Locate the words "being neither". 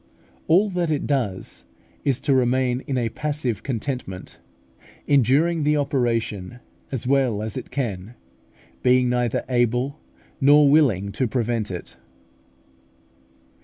8.81-9.45